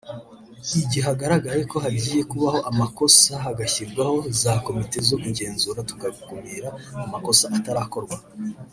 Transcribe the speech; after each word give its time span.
igihe 0.81 1.03
hagaragaye 1.09 1.61
ko 1.71 1.77
hagiye 1.85 2.21
kubaho 2.31 2.59
amakosa 2.69 3.31
hagashyirwaho 3.45 4.15
za 4.41 4.53
Komite 4.65 4.97
zo 5.09 5.15
kugenzura 5.23 5.79
tugakumira 5.89 6.67
amakosa 7.05 7.45
atarakorwa 7.57 8.17